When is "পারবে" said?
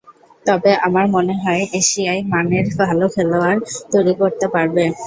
4.53-4.83